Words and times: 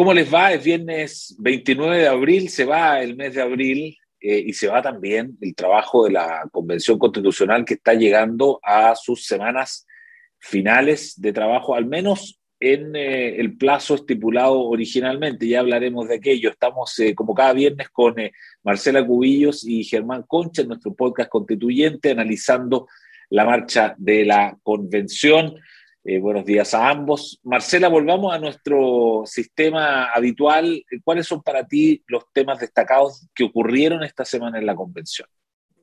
¿Cómo 0.00 0.14
les 0.14 0.32
va? 0.32 0.50
Es 0.50 0.64
viernes 0.64 1.36
29 1.40 1.98
de 1.98 2.08
abril, 2.08 2.48
se 2.48 2.64
va 2.64 3.02
el 3.02 3.16
mes 3.16 3.34
de 3.34 3.42
abril 3.42 3.98
eh, 4.18 4.42
y 4.46 4.54
se 4.54 4.66
va 4.66 4.80
también 4.80 5.36
el 5.42 5.54
trabajo 5.54 6.04
de 6.04 6.12
la 6.12 6.48
Convención 6.50 6.98
Constitucional 6.98 7.66
que 7.66 7.74
está 7.74 7.92
llegando 7.92 8.58
a 8.62 8.96
sus 8.96 9.26
semanas 9.26 9.86
finales 10.38 11.20
de 11.20 11.34
trabajo, 11.34 11.74
al 11.74 11.84
menos 11.84 12.40
en 12.58 12.96
eh, 12.96 13.38
el 13.38 13.58
plazo 13.58 13.96
estipulado 13.96 14.60
originalmente. 14.60 15.46
Ya 15.46 15.60
hablaremos 15.60 16.08
de 16.08 16.14
aquello. 16.14 16.48
Estamos 16.48 16.98
eh, 16.98 17.14
como 17.14 17.34
cada 17.34 17.52
viernes 17.52 17.90
con 17.90 18.14
Marcela 18.62 19.06
Cubillos 19.06 19.68
y 19.68 19.84
Germán 19.84 20.22
Concha 20.26 20.62
en 20.62 20.68
nuestro 20.68 20.94
podcast 20.94 21.28
constituyente 21.28 22.12
analizando 22.12 22.88
la 23.28 23.44
marcha 23.44 23.94
de 23.98 24.24
la 24.24 24.56
convención. 24.62 25.56
Eh, 26.02 26.18
buenos 26.18 26.46
días 26.46 26.72
a 26.72 26.88
ambos. 26.88 27.38
Marcela, 27.42 27.88
volvamos 27.88 28.32
a 28.32 28.38
nuestro 28.38 29.22
sistema 29.26 30.04
habitual. 30.12 30.82
¿Cuáles 31.04 31.26
son 31.26 31.42
para 31.42 31.66
ti 31.66 32.02
los 32.06 32.24
temas 32.32 32.58
destacados 32.58 33.26
que 33.34 33.44
ocurrieron 33.44 34.02
esta 34.02 34.24
semana 34.24 34.58
en 34.58 34.64
la 34.64 34.74
convención? 34.74 35.28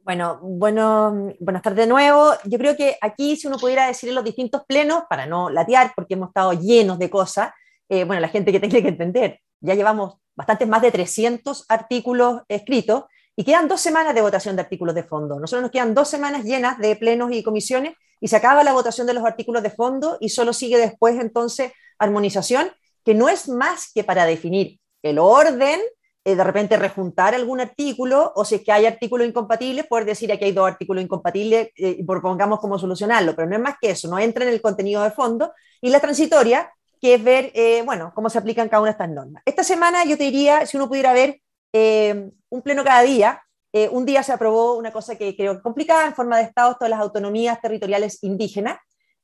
Bueno, 0.03 0.39
bueno, 0.41 1.33
buenas 1.39 1.61
tardes 1.61 1.85
de 1.85 1.87
nuevo. 1.87 2.31
Yo 2.45 2.57
creo 2.57 2.75
que 2.75 2.97
aquí, 2.99 3.35
si 3.35 3.45
uno 3.45 3.57
pudiera 3.57 3.85
decir 3.85 4.09
en 4.09 4.15
los 4.15 4.23
distintos 4.23 4.63
plenos, 4.65 5.03
para 5.07 5.27
no 5.27 5.51
latear, 5.51 5.91
porque 5.95 6.15
hemos 6.15 6.29
estado 6.29 6.53
llenos 6.53 6.97
de 6.97 7.11
cosas, 7.11 7.51
eh, 7.87 8.03
bueno, 8.03 8.19
la 8.19 8.29
gente 8.29 8.51
que 8.51 8.59
tiene 8.59 8.81
que 8.81 8.87
entender, 8.87 9.39
ya 9.59 9.75
llevamos 9.75 10.15
bastantes 10.35 10.67
más 10.67 10.81
de 10.81 10.91
300 10.91 11.65
artículos 11.69 12.41
escritos 12.47 13.03
y 13.35 13.43
quedan 13.43 13.67
dos 13.67 13.81
semanas 13.81 14.15
de 14.15 14.21
votación 14.21 14.55
de 14.55 14.63
artículos 14.63 14.95
de 14.95 15.03
fondo. 15.03 15.39
Nosotros 15.39 15.61
nos 15.61 15.71
quedan 15.71 15.93
dos 15.93 16.07
semanas 16.07 16.43
llenas 16.43 16.79
de 16.79 16.95
plenos 16.95 17.31
y 17.31 17.43
comisiones 17.43 17.93
y 18.19 18.27
se 18.27 18.35
acaba 18.35 18.63
la 18.63 18.73
votación 18.73 19.07
de 19.07 19.13
los 19.13 19.25
artículos 19.25 19.63
de 19.63 19.69
fondo 19.69 20.17
y 20.19 20.29
solo 20.29 20.53
sigue 20.53 20.77
después 20.77 21.19
entonces 21.19 21.71
armonización, 21.99 22.71
que 23.03 23.13
no 23.13 23.29
es 23.29 23.47
más 23.49 23.91
que 23.93 24.03
para 24.03 24.25
definir 24.25 24.79
el 25.01 25.19
orden, 25.19 25.79
eh, 26.25 26.35
de 26.35 26.43
repente 26.43 26.77
rejuntar 26.77 27.33
algún 27.33 27.61
artículo 27.61 28.33
o 28.35 28.43
si 28.43 28.55
es 28.55 28.61
que 28.61 28.71
hay 28.71 28.85
artículos 28.85 29.27
incompatibles, 29.27 29.87
poder 29.87 30.05
decir 30.05 30.31
aquí 30.31 30.45
hay 30.45 30.51
dos 30.51 30.67
artículos 30.67 31.03
incompatibles 31.03 31.69
eh, 31.75 31.95
y 31.99 32.03
propongamos 32.03 32.59
cómo 32.59 32.77
solucionarlo, 32.77 33.35
pero 33.35 33.47
no 33.47 33.55
es 33.55 33.61
más 33.61 33.75
que 33.79 33.91
eso, 33.91 34.09
no 34.09 34.19
entra 34.19 34.43
en 34.43 34.51
el 34.51 34.61
contenido 34.61 35.03
de 35.03 35.11
fondo. 35.11 35.53
Y 35.81 35.89
la 35.89 35.99
transitoria, 35.99 36.71
que 36.99 37.13
es 37.13 37.23
ver, 37.23 37.51
eh, 37.53 37.81
bueno, 37.85 38.11
cómo 38.13 38.29
se 38.29 38.39
aplican 38.39 38.67
cada 38.67 38.81
una 38.81 38.89
de 38.89 38.93
estas 38.93 39.09
normas. 39.09 39.43
Esta 39.45 39.63
semana 39.63 40.03
yo 40.03 40.17
te 40.17 40.25
diría, 40.25 40.65
si 40.65 40.75
uno 40.75 40.89
pudiera 40.89 41.13
ver 41.13 41.39
eh, 41.73 42.31
un 42.49 42.61
pleno 42.61 42.83
cada 42.83 43.01
día. 43.03 43.41
Eh, 43.73 43.89
un 43.91 44.05
día 44.05 44.23
se 44.23 44.33
aprobó 44.33 44.75
una 44.77 44.91
cosa 44.91 45.15
que 45.15 45.35
creo 45.35 45.53
que 45.53 45.57
es 45.57 45.63
complicada 45.63 46.05
en 46.05 46.15
forma 46.15 46.37
de 46.37 46.43
estados, 46.43 46.77
todas 46.77 46.89
las 46.89 46.99
autonomías 46.99 47.59
territoriales 47.61 48.23
indígenas, 48.23 48.77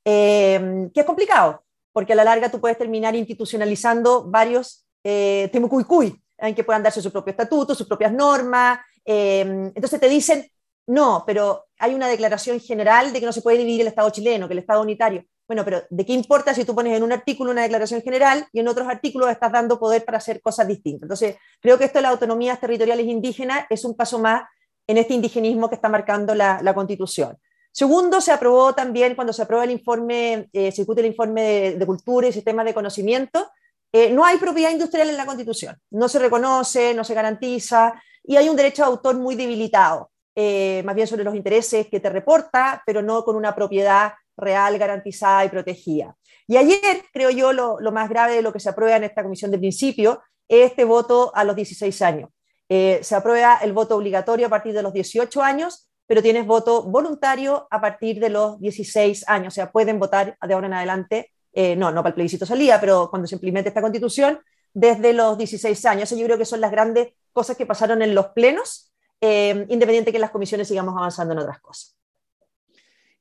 eh, 0.06 0.90
que 0.94 1.00
es 1.00 1.06
complicado, 1.06 1.64
porque 1.92 2.14
a 2.14 2.16
la 2.16 2.24
larga 2.24 2.52
tú 2.52 2.60
puedes 2.60 2.78
terminar 2.78 3.16
institucionalizando 3.16 4.30
varios 4.30 4.86
eh, 5.04 5.50
temucuicuy, 5.52 6.22
en 6.38 6.56
que 6.56 6.64
puedan 6.64 6.84
darse 6.84 7.02
su 7.02 7.12
propio 7.12 7.32
estatuto, 7.32 7.76
sus 7.76 7.88
propias 7.88 8.12
normas. 8.12 8.80
entonces 9.06 10.00
te 10.00 10.10
dicen, 10.10 10.46
no, 10.88 11.24
pero 11.26 11.66
hay 11.78 11.94
una 11.94 12.08
declaración 12.08 12.60
general 12.60 13.14
de 13.14 13.20
que 13.20 13.26
no 13.26 13.32
se 13.32 13.42
puede 13.42 13.58
dividir 13.58 13.82
el 13.82 13.88
Estado 13.88 14.10
chileno, 14.10 14.48
que 14.48 14.54
el 14.54 14.60
Estado 14.60 14.82
unitario. 14.82 15.26
Bueno, 15.48 15.66
pero 15.66 15.84
¿de 15.90 16.06
qué 16.06 16.14
importa 16.14 16.54
si 16.54 16.64
tú 16.64 16.74
pones 16.74 16.96
en 16.96 17.04
un 17.04 17.12
artículo 17.12 17.52
una 17.52 17.64
declaración 17.64 18.02
general 18.02 18.48
y 18.54 18.60
en 18.60 18.68
otros 18.68 18.88
artículos 18.88 19.30
estás 19.30 19.52
dando 19.52 19.78
poder 19.78 20.06
para 20.06 20.18
hacer 20.18 20.42
cosas 20.42 20.68
distintas? 20.68 21.04
Entonces, 21.04 21.36
creo 21.60 21.78
que 21.78 21.86
esto 21.86 22.00
de 22.00 22.04
las 22.04 22.12
autonomías 22.12 22.60
territoriales 22.60 23.06
indígenas 23.08 23.66
es 23.70 23.84
un 23.84 23.96
paso 23.96 24.20
más 24.20 24.44
en 24.88 24.98
este 24.98 25.14
indigenismo 25.14 25.70
que 25.70 25.76
está 25.76 25.90
marcando 25.90 26.34
la, 26.34 26.74
Constitución. 26.74 27.38
Segundo, 27.72 28.22
se 28.22 28.32
aprobó 28.32 28.74
también, 28.74 29.16
cuando 29.16 29.34
se 29.34 29.42
aprueba 29.42 29.64
el 29.64 29.72
informe, 29.72 30.50
eh, 30.54 30.72
se 30.72 30.82
discute 30.82 31.02
el 31.02 31.08
informe 31.08 31.76
de, 31.78 31.86
cultura 31.86 32.28
y 32.28 32.34
sistemas 32.34 32.66
de 32.66 32.74
conocimiento, 32.74 33.50
eh, 33.92 34.12
no 34.12 34.26
hay 34.26 34.38
propiedad 34.38 34.72
industrial 34.72 35.10
en 35.10 35.18
la 35.18 35.26
Constitución. 35.26 35.78
No 35.92 36.08
se 36.08 36.20
reconoce, 36.20 36.94
no 36.94 37.04
se 37.04 37.14
garantiza 37.14 37.94
y 38.24 38.38
hay 38.38 38.50
un 38.50 38.56
derecho 38.56 38.84
de 38.84 38.88
autor 38.88 39.16
muy 39.16 39.36
debilitado, 39.36 40.12
eh, 40.36 40.82
más 40.86 40.96
bien 40.96 41.08
sobre 41.08 41.24
los 41.24 41.36
intereses 41.36 41.88
que 41.88 42.00
te 42.00 42.10
reporta, 42.10 42.82
pero 42.86 43.02
no 43.02 43.24
con 43.24 43.36
una 43.36 43.54
propiedad 43.54 44.14
real, 44.38 44.78
garantizada 44.78 45.46
y 45.46 45.50
protegida. 45.50 46.16
Y 46.48 46.58
ayer, 46.58 47.04
creo 47.14 47.30
yo, 47.30 47.54
lo, 47.54 47.80
más 47.92 48.10
grave 48.10 48.36
de 48.36 48.42
lo 48.42 48.52
que 48.52 48.60
se 48.60 48.70
aprueba 48.70 48.98
en 48.98 49.04
esta 49.04 49.24
comisión 49.24 49.52
de 49.52 49.58
principio 49.58 50.22
es 50.48 50.72
este 50.72 50.84
voto 50.84 51.32
a 51.36 51.44
los 51.44 51.56
16 51.56 52.02
años. 52.02 52.30
Eh, 52.70 53.00
se 53.02 53.16
aprueba 53.16 53.60
el 53.62 53.74
voto 53.74 53.96
obligatorio 53.96 54.48
a 54.48 54.50
partir 54.50 54.74
de 54.74 54.84
los 54.84 54.94
18 54.94 55.42
años, 55.42 55.90
pero 56.06 56.22
tienes 56.22 56.46
voto 56.46 56.84
voluntario 56.84 57.68
a 57.72 57.80
partir 57.80 58.20
de 58.20 58.30
los 58.30 58.60
16 58.60 59.28
años. 59.28 59.54
O 59.54 59.56
sea, 59.56 59.72
pueden 59.72 60.00
votar 60.00 60.38
de 60.46 60.54
ahora 60.54 60.68
en 60.68 60.74
adelante, 60.74 61.32
eh, 61.54 61.76
no, 61.76 61.92
no 61.92 62.02
para 62.02 62.10
el 62.10 62.16
plebiscito 62.16 62.46
salida, 62.46 62.80
pero 62.80 63.10
cuando 63.10 63.28
se 63.28 63.36
implemente 63.36 63.70
esta 63.70 63.82
constitución, 63.82 64.40
desde 64.74 65.14
los 65.14 65.38
16 65.38 65.86
años. 65.86 66.04
Eso 66.12 66.20
yo 66.20 66.26
creo 66.26 66.38
que 66.38 66.46
son 66.46 66.62
las 66.62 66.72
grandes 66.72 67.14
cosas 67.32 67.56
que 67.56 67.66
pasaron 67.66 68.02
en 68.02 68.16
los 68.16 68.28
plenos, 68.28 68.92
eh, 69.22 69.66
independiente 69.70 70.12
que 70.12 70.20
las 70.20 70.32
comisiones 70.32 70.68
sigamos 70.68 70.96
avanzando 70.98 71.34
en 71.34 71.40
otras 71.40 71.60
cosas. 71.62 71.93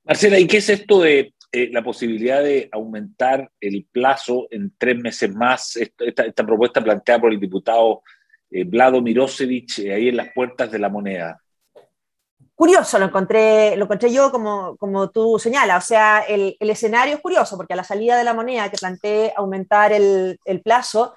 Marcela, 0.04 0.38
¿y 0.38 0.48
qué 0.48 0.56
es 0.56 0.68
esto 0.68 1.00
de 1.00 1.32
eh, 1.52 1.70
la 1.72 1.82
posibilidad 1.82 2.42
de 2.42 2.68
aumentar 2.72 3.50
el 3.60 3.86
plazo 3.90 4.48
en 4.50 4.72
tres 4.76 4.96
meses 4.96 5.32
más? 5.32 5.76
Esta, 5.76 6.44
propuesta 6.44 6.82
planteada 6.82 7.20
por 7.20 7.32
el 7.32 7.38
diputado 7.38 8.02
eh, 8.50 8.64
Vlado 8.64 9.00
Mirosevic 9.00 9.78
eh, 9.78 9.94
ahí 9.94 10.08
en 10.08 10.16
las 10.16 10.32
puertas 10.34 10.72
de 10.72 10.80
la 10.80 10.88
moneda. 10.88 11.40
Curioso, 12.56 12.98
lo 12.98 13.06
encontré, 13.06 13.76
lo 13.76 13.84
encontré 13.84 14.12
yo 14.12 14.32
como, 14.32 14.76
como 14.76 15.10
tú 15.10 15.38
señalas. 15.38 15.84
O 15.84 15.86
sea, 15.86 16.20
el, 16.28 16.56
escenario 16.58 17.14
es 17.14 17.20
curioso 17.20 17.56
porque 17.56 17.74
a 17.74 17.76
la 17.76 17.84
salida 17.84 18.16
de 18.16 18.24
la 18.24 18.34
moneda 18.34 18.70
que 18.70 18.78
planteé 18.78 19.32
aumentar 19.36 19.92
el, 19.92 20.38
plazo, 20.64 21.14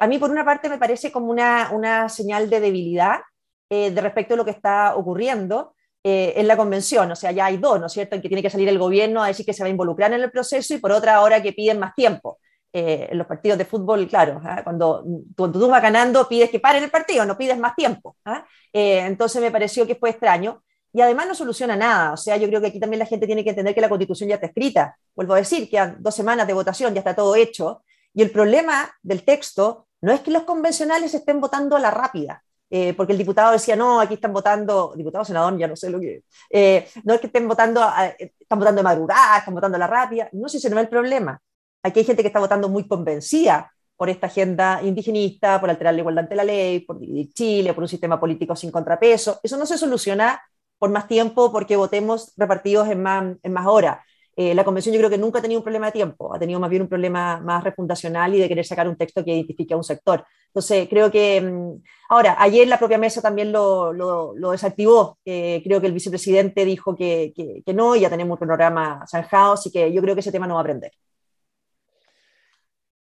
a 0.00 0.06
mí 0.06 0.18
por 0.18 0.30
una 0.30 0.44
parte 0.44 0.68
me 0.68 0.78
parece 0.78 1.12
como 1.12 1.30
una, 1.30 1.70
una 1.72 2.08
señal 2.08 2.48
de 2.48 2.60
debilidad 2.60 3.20
de 3.68 4.00
respecto 4.00 4.34
a 4.34 4.36
lo 4.36 4.44
que 4.44 4.50
está 4.50 4.96
ocurriendo. 4.96 5.74
Eh, 6.04 6.34
en 6.36 6.46
la 6.46 6.56
convención. 6.56 7.10
O 7.10 7.16
sea, 7.16 7.32
ya 7.32 7.46
hay 7.46 7.56
dos, 7.56 7.80
¿no 7.80 7.86
es 7.86 7.92
cierto?, 7.92 8.14
en 8.14 8.22
que 8.22 8.28
tiene 8.28 8.42
que 8.42 8.50
salir 8.50 8.68
el 8.68 8.78
gobierno 8.78 9.22
a 9.22 9.26
decir 9.26 9.44
que 9.44 9.52
se 9.52 9.64
va 9.64 9.66
a 9.66 9.70
involucrar 9.70 10.12
en 10.12 10.20
el 10.20 10.30
proceso 10.30 10.72
y 10.72 10.78
por 10.78 10.92
otra 10.92 11.16
ahora 11.16 11.42
que 11.42 11.52
piden 11.52 11.80
más 11.80 11.94
tiempo. 11.94 12.38
Eh, 12.72 13.08
en 13.10 13.18
los 13.18 13.26
partidos 13.26 13.58
de 13.58 13.64
fútbol, 13.64 14.06
claro, 14.06 14.40
¿ah? 14.44 14.62
cuando, 14.62 15.04
cuando, 15.36 15.58
tú 15.58 15.68
vas 15.68 15.82
ganando 15.82 16.28
pides 16.28 16.50
que 16.50 16.60
paren 16.60 16.84
el 16.84 16.90
partido, 16.90 17.24
no 17.26 17.36
pides 17.36 17.58
más 17.58 17.74
tiempo. 17.74 18.16
¿ah? 18.24 18.46
Eh, 18.72 19.00
entonces 19.00 19.42
me 19.42 19.50
pareció 19.50 19.86
que 19.86 19.96
fue 19.96 20.10
extraño. 20.10 20.62
Y 20.92 21.00
además 21.00 21.26
no 21.28 21.34
soluciona 21.34 21.76
nada. 21.76 22.12
O 22.12 22.16
sea, 22.16 22.36
yo 22.36 22.48
creo 22.48 22.60
que 22.60 22.68
aquí 22.68 22.80
también 22.80 23.00
la 23.00 23.06
gente 23.06 23.26
tiene 23.26 23.44
que 23.44 23.50
entender 23.50 23.74
que 23.74 23.80
la 23.80 23.88
constitución 23.88 24.28
ya 24.28 24.36
está 24.36 24.46
escrita. 24.46 24.96
Vuelvo 25.14 25.34
a 25.34 25.38
decir 25.38 25.68
que 25.68 25.94
dos 25.98 26.14
semanas 26.14 26.46
de 26.46 26.54
votación 26.54 26.94
ya 26.94 27.00
está 27.00 27.14
todo 27.14 27.34
hecho. 27.36 27.82
Y 28.14 28.22
el 28.22 28.30
problema 28.30 28.90
del 29.02 29.24
texto 29.24 29.88
no 30.00 30.12
es 30.12 30.20
que 30.20 30.30
los 30.30 30.44
convencionales 30.44 31.12
estén 31.12 31.40
votando 31.40 31.76
a 31.76 31.80
la 31.80 31.90
rápida. 31.90 32.42
Eh, 32.70 32.92
porque 32.94 33.12
el 33.12 33.18
diputado 33.18 33.52
decía, 33.52 33.76
no, 33.76 34.00
aquí 34.00 34.14
están 34.14 34.32
votando, 34.32 34.92
diputado 34.94 35.24
senador, 35.24 35.56
ya 35.58 35.66
no 35.66 35.74
sé 35.74 35.88
lo 35.88 35.98
que 35.98 36.22
eh, 36.50 36.86
no 37.04 37.14
es 37.14 37.20
que 37.20 37.28
estén 37.28 37.48
votando, 37.48 37.80
están 38.18 38.58
votando 38.58 38.80
de 38.80 38.82
madrugada, 38.82 39.38
están 39.38 39.54
votando 39.54 39.76
a 39.76 39.78
la 39.78 39.86
rápida, 39.86 40.28
no 40.32 40.48
sé 40.48 40.60
si 40.60 40.68
no 40.68 40.76
es 40.76 40.82
el 40.82 40.88
problema. 40.88 41.40
Aquí 41.82 42.00
hay 42.00 42.04
gente 42.04 42.22
que 42.22 42.28
está 42.28 42.40
votando 42.40 42.68
muy 42.68 42.86
convencida 42.86 43.72
por 43.96 44.10
esta 44.10 44.26
agenda 44.26 44.80
indigenista, 44.82 45.60
por 45.60 45.70
alterar 45.70 45.94
la 45.94 46.00
igualdad 46.00 46.24
ante 46.24 46.36
la 46.36 46.44
ley, 46.44 46.80
por 46.80 46.98
dividir 46.98 47.32
Chile, 47.32 47.74
por 47.74 47.82
un 47.82 47.88
sistema 47.88 48.20
político 48.20 48.54
sin 48.54 48.70
contrapeso. 48.70 49.40
Eso 49.42 49.56
no 49.56 49.66
se 49.66 49.78
soluciona 49.78 50.40
por 50.78 50.90
más 50.90 51.08
tiempo 51.08 51.50
porque 51.50 51.76
votemos 51.76 52.32
repartidos 52.36 52.88
en 52.88 53.02
más, 53.02 53.36
en 53.42 53.52
más 53.52 53.66
horas. 53.66 53.98
Eh, 54.40 54.54
la 54.54 54.62
convención 54.62 54.94
yo 54.94 55.00
creo 55.00 55.10
que 55.10 55.18
nunca 55.18 55.40
ha 55.40 55.42
tenido 55.42 55.58
un 55.58 55.64
problema 55.64 55.86
de 55.86 55.92
tiempo, 55.92 56.32
ha 56.32 56.38
tenido 56.38 56.60
más 56.60 56.70
bien 56.70 56.82
un 56.82 56.88
problema 56.88 57.40
más 57.40 57.64
refundacional 57.64 58.32
y 58.32 58.38
de 58.38 58.46
querer 58.46 58.64
sacar 58.64 58.88
un 58.88 58.94
texto 58.94 59.24
que 59.24 59.32
identifique 59.32 59.74
a 59.74 59.76
un 59.76 59.82
sector. 59.82 60.24
Entonces, 60.46 60.86
creo 60.88 61.10
que, 61.10 61.40
mm, 61.40 61.82
ahora, 62.10 62.36
ayer 62.38 62.68
la 62.68 62.78
propia 62.78 62.98
mesa 62.98 63.20
también 63.20 63.50
lo, 63.50 64.32
desactivó, 64.52 65.18
creo 65.24 65.80
que 65.80 65.86
el 65.88 65.92
vicepresidente 65.92 66.64
dijo 66.64 66.94
que, 66.94 67.32
que, 67.34 67.74
no 67.74 67.96
y 67.96 68.00
ya 68.00 68.10
tenemos 68.10 68.36
un 68.36 68.46
panorama 68.46 69.04
zanjado, 69.10 69.54
así 69.54 69.72
que 69.72 69.92
yo 69.92 70.00
creo 70.00 70.14
que 70.14 70.20
ese 70.20 70.30
tema 70.30 70.46
no 70.46 70.54
va 70.54 70.60
a 70.60 70.62
aprender. 70.62 70.92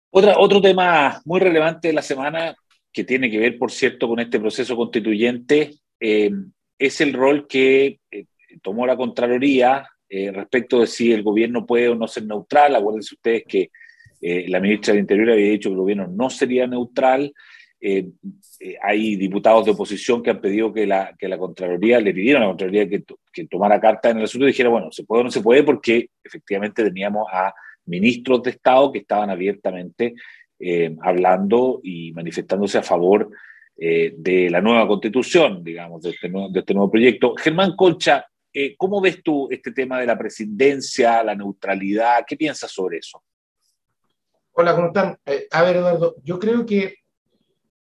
Otra, 0.09 0.35
otro 0.39 0.61
tema 0.61 1.21
muy 1.25 1.41
relevante 1.41 1.89
de 1.89 1.93
la 1.95 2.01
semana, 2.01 2.55
que 2.93 3.03
tiene 3.03 3.29
que 3.29 3.39
ver, 3.39 3.59
por 3.59 3.71
cierto, 3.73 4.07
con 4.07 4.21
este 4.21 4.39
proceso 4.39 4.77
constituyente, 4.77 5.73
eh, 5.99 6.31
es 6.79 7.01
el 7.01 7.11
rol 7.11 7.45
que 7.45 7.99
eh, 8.09 8.25
tomó 8.61 8.87
la 8.87 8.95
Contraloría 8.95 9.85
eh, 10.07 10.31
respecto 10.31 10.79
de 10.79 10.87
si 10.87 11.11
el 11.11 11.23
gobierno 11.23 11.65
puede 11.65 11.89
o 11.89 11.95
no 11.95 12.07
ser 12.07 12.25
neutral. 12.25 12.75
Acuérdense 12.75 13.15
ustedes 13.15 13.43
que 13.47 13.71
eh, 14.21 14.45
la 14.47 14.59
ministra 14.59 14.93
del 14.93 15.01
Interior 15.01 15.31
había 15.31 15.49
dicho 15.49 15.69
que 15.69 15.73
el 15.73 15.79
gobierno 15.79 16.07
no 16.07 16.29
sería 16.29 16.67
neutral. 16.67 17.33
Eh, 17.81 18.09
hay 18.81 19.15
diputados 19.15 19.65
de 19.65 19.71
oposición 19.71 20.21
que 20.21 20.29
han 20.29 20.41
pedido 20.41 20.71
que 20.71 20.85
la, 20.85 21.15
que 21.17 21.27
la 21.27 21.37
Contraloría, 21.39 21.99
le 21.99 22.13
pidieron 22.13 22.43
a 22.43 22.45
la 22.45 22.51
Contraloría 22.51 22.87
que, 22.87 23.03
que 23.33 23.47
tomara 23.47 23.81
carta 23.81 24.11
en 24.11 24.17
el 24.17 24.25
asunto 24.25 24.45
y 24.45 24.51
dijera, 24.51 24.69
bueno, 24.69 24.91
se 24.91 25.03
puede 25.03 25.21
o 25.21 25.23
no 25.23 25.31
se 25.31 25.41
puede, 25.41 25.63
porque 25.63 26.09
efectivamente 26.23 26.83
teníamos 26.83 27.27
a 27.31 27.53
ministros 27.85 28.43
de 28.43 28.51
Estado 28.51 28.91
que 28.91 28.99
estaban 28.99 29.29
abiertamente 29.29 30.15
hablando 31.01 31.81
y 31.83 32.13
manifestándose 32.13 32.77
a 32.77 32.81
favor 32.81 33.29
de 33.75 34.47
la 34.49 34.61
nueva 34.61 34.87
constitución, 34.87 35.63
digamos, 35.63 36.01
de 36.01 36.11
este, 36.11 36.29
nuevo, 36.29 36.49
este 36.55 36.73
proyecto. 36.89 37.35
Germán 37.35 37.75
Colcha, 37.75 38.25
eh, 38.55 38.75
¿Cómo 38.77 39.01
ves 39.01 39.21
tú 39.21 39.49
este 39.51 39.73
tema 39.73 39.99
de 39.99 40.05
la 40.05 40.17
presidencia, 40.17 41.21
la 41.21 41.35
neutralidad? 41.35 42.23
¿Qué 42.25 42.37
piensas 42.37 42.71
sobre 42.71 42.99
eso? 42.99 43.21
Hola, 44.53 44.73
¿cómo 44.73 44.87
están? 44.87 45.17
Eh, 45.25 45.47
a 45.51 45.61
ver, 45.63 45.75
Eduardo, 45.75 46.15
yo 46.23 46.39
creo 46.39 46.65
que 46.65 46.95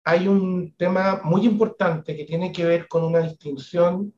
hay 0.03 0.27
un 0.27 0.75
tema 0.77 1.21
muy 1.23 1.47
importante 1.47 2.17
que 2.17 2.25
tiene 2.25 2.51
que 2.51 2.65
ver 2.65 2.89
con 2.89 3.05
una 3.05 3.21
distinción 3.21 4.13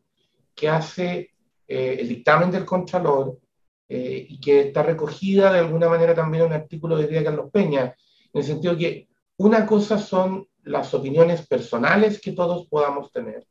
que 0.55 0.71
hace 0.71 1.33
eh, 1.67 1.99
el 2.01 2.09
dictamen 2.09 2.51
del 2.51 2.65
Contralor 2.65 3.39
eh, 3.87 4.27
y 4.27 4.41
que 4.41 4.69
está 4.69 4.83
recogida 4.83 5.53
de 5.53 5.59
alguna 5.59 5.91
manera 5.91 6.15
también 6.15 6.45
en 6.45 6.49
un 6.49 6.55
artículo 6.55 6.97
de 6.97 7.07
Díaz 7.07 7.25
Carlos 7.25 7.51
Peña, 7.53 7.95
en 8.33 8.41
el 8.41 8.45
sentido 8.45 8.75
que 8.75 9.09
una 9.37 9.67
cosa 9.67 9.99
son 9.99 10.49
las 10.63 10.95
opiniones 10.95 11.47
personales 11.47 12.19
que 12.23 12.33
todos 12.33 12.67
podamos 12.69 13.13
tener 13.13 13.47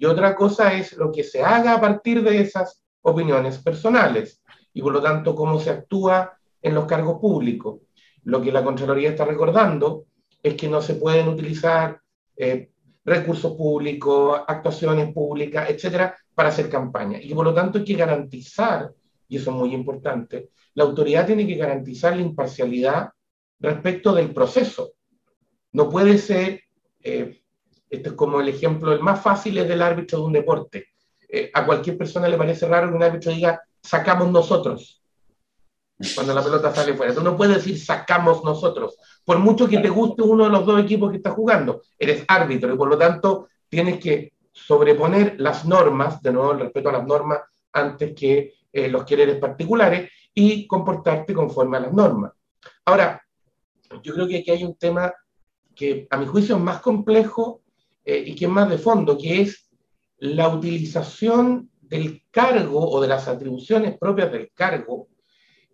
y 0.00 0.06
otra 0.06 0.34
cosa 0.34 0.72
es 0.72 0.96
lo 0.96 1.12
que 1.12 1.22
se 1.22 1.42
haga 1.42 1.74
a 1.74 1.80
partir 1.80 2.22
de 2.22 2.40
esas 2.40 2.82
opiniones 3.02 3.58
personales 3.58 4.42
y 4.72 4.80
por 4.80 4.94
lo 4.94 5.02
tanto 5.02 5.34
cómo 5.34 5.60
se 5.60 5.68
actúa 5.68 6.38
en 6.62 6.74
los 6.74 6.86
cargos 6.86 7.20
públicos. 7.20 7.82
Lo 8.24 8.40
que 8.40 8.50
la 8.50 8.64
Contraloría 8.64 9.10
está 9.10 9.26
recordando 9.26 10.06
es 10.42 10.54
que 10.54 10.68
no 10.68 10.80
se 10.80 10.94
pueden 10.94 11.28
utilizar 11.28 12.00
eh, 12.34 12.70
recursos 13.04 13.52
públicos, 13.52 14.40
actuaciones 14.48 15.12
públicas, 15.12 15.68
etcétera, 15.68 16.16
para 16.34 16.48
hacer 16.48 16.70
campaña. 16.70 17.18
Y 17.20 17.34
por 17.34 17.44
lo 17.44 17.52
tanto 17.52 17.76
hay 17.76 17.84
que 17.84 17.94
garantizar 17.94 18.90
y 19.28 19.36
eso 19.36 19.50
es 19.50 19.56
muy 19.56 19.74
importante, 19.74 20.48
la 20.74 20.84
autoridad 20.84 21.26
tiene 21.26 21.46
que 21.46 21.56
garantizar 21.56 22.16
la 22.16 22.22
imparcialidad 22.22 23.10
respecto 23.58 24.14
del 24.14 24.32
proceso. 24.32 24.92
No 25.72 25.90
puede 25.90 26.16
ser, 26.16 26.62
eh, 27.02 27.39
este 27.90 28.10
es 28.10 28.14
como 28.14 28.40
el 28.40 28.48
ejemplo, 28.48 28.92
el 28.92 29.00
más 29.00 29.20
fácil 29.20 29.58
es 29.58 29.68
del 29.68 29.82
árbitro 29.82 30.18
de 30.18 30.24
un 30.24 30.32
deporte. 30.32 30.86
Eh, 31.28 31.50
a 31.52 31.66
cualquier 31.66 31.98
persona 31.98 32.28
le 32.28 32.36
parece 32.36 32.66
raro 32.66 32.88
que 32.88 32.94
un 32.94 33.02
árbitro 33.02 33.32
diga, 33.32 33.60
sacamos 33.82 34.30
nosotros, 34.30 35.02
cuando 36.14 36.32
la 36.32 36.42
pelota 36.42 36.74
sale 36.74 36.94
fuera. 36.94 37.14
Tú 37.14 37.22
no 37.22 37.36
puedes 37.36 37.56
decir, 37.56 37.78
sacamos 37.78 38.42
nosotros. 38.44 38.96
Por 39.24 39.38
mucho 39.38 39.68
que 39.68 39.78
te 39.78 39.88
guste 39.88 40.22
uno 40.22 40.44
de 40.44 40.50
los 40.50 40.64
dos 40.64 40.80
equipos 40.80 41.10
que 41.10 41.18
está 41.18 41.30
jugando, 41.30 41.82
eres 41.98 42.24
árbitro 42.26 42.72
y 42.72 42.76
por 42.76 42.88
lo 42.88 42.96
tanto 42.96 43.48
tienes 43.68 43.98
que 44.00 44.32
sobreponer 44.52 45.36
las 45.38 45.64
normas, 45.64 46.22
de 46.22 46.32
nuevo 46.32 46.52
el 46.52 46.60
respeto 46.60 46.88
a 46.88 46.92
las 46.92 47.06
normas, 47.06 47.40
antes 47.72 48.14
que 48.14 48.54
eh, 48.72 48.88
los 48.88 49.04
quereres 49.04 49.36
particulares 49.36 50.10
y 50.34 50.66
comportarte 50.66 51.34
conforme 51.34 51.76
a 51.76 51.80
las 51.80 51.92
normas. 51.92 52.32
Ahora, 52.84 53.20
yo 54.02 54.14
creo 54.14 54.28
que 54.28 54.38
aquí 54.38 54.50
hay 54.50 54.64
un 54.64 54.76
tema 54.76 55.12
que 55.74 56.06
a 56.10 56.16
mi 56.16 56.26
juicio 56.26 56.56
es 56.56 56.62
más 56.62 56.80
complejo 56.80 57.59
eh, 58.10 58.24
y 58.26 58.34
que 58.34 58.46
es 58.46 58.50
más 58.50 58.68
de 58.68 58.78
fondo, 58.78 59.16
que 59.16 59.42
es 59.42 59.70
la 60.18 60.48
utilización 60.48 61.70
del 61.80 62.22
cargo 62.30 62.88
o 62.90 63.00
de 63.00 63.08
las 63.08 63.28
atribuciones 63.28 63.98
propias 63.98 64.32
del 64.32 64.50
cargo 64.52 65.08